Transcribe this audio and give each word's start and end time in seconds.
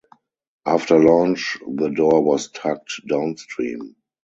After 0.65 0.97
launch 0.97 1.59
the 1.75 1.89
door 1.89 2.23
was 2.23 2.49
tugged 2.49 3.03
downstream. 3.07 3.95